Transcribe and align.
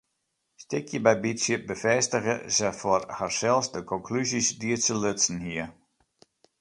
Stikje 0.61 0.99
by 1.07 1.13
bytsje 1.23 1.55
befêstige 1.67 2.35
se 2.55 2.69
foar 2.79 3.03
harsels 3.17 3.67
de 3.73 3.79
konklúzjes 3.91 4.47
dy't 4.59 4.83
se 4.85 4.93
lutsen 5.01 5.37
hie. 5.47 5.65